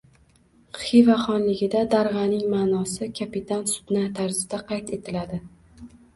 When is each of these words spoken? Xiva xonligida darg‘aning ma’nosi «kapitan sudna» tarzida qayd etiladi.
Xiva 0.85 1.17
xonligida 1.25 1.83
darg‘aning 1.91 2.47
ma’nosi 2.55 3.11
«kapitan 3.21 3.63
sudna» 3.75 4.09
tarzida 4.19 4.63
qayd 4.75 4.93
etiladi. 5.01 5.41